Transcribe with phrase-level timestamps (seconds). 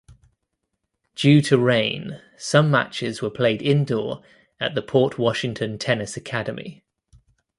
[1.13, 4.23] Due to rain some matches were played indoor
[4.59, 6.83] at the Port Washington Tennis Academy.